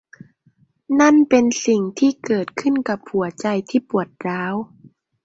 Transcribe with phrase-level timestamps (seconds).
[0.99, 4.53] นั่นเป็นสิ่งที่เกิดขึ้นกับหัวใจที่ปวดร้าว